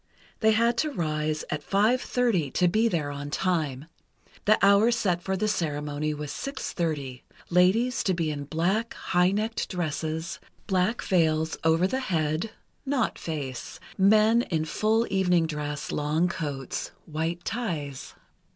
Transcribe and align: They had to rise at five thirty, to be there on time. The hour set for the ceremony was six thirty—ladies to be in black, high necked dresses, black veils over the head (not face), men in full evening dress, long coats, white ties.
They 0.39 0.53
had 0.53 0.77
to 0.79 0.89
rise 0.89 1.43
at 1.51 1.61
five 1.61 2.01
thirty, 2.01 2.49
to 2.49 2.67
be 2.67 2.87
there 2.87 3.11
on 3.11 3.29
time. 3.29 3.85
The 4.45 4.57
hour 4.65 4.89
set 4.89 5.21
for 5.21 5.37
the 5.37 5.47
ceremony 5.47 6.11
was 6.11 6.31
six 6.31 6.73
thirty—ladies 6.73 8.03
to 8.05 8.15
be 8.15 8.31
in 8.31 8.45
black, 8.45 8.95
high 8.95 9.29
necked 9.29 9.69
dresses, 9.69 10.39
black 10.65 11.03
veils 11.03 11.55
over 11.63 11.85
the 11.85 11.99
head 11.99 12.49
(not 12.83 13.19
face), 13.19 13.79
men 13.95 14.41
in 14.41 14.65
full 14.65 15.05
evening 15.11 15.45
dress, 15.45 15.91
long 15.91 16.27
coats, 16.27 16.89
white 17.05 17.45
ties. 17.45 18.15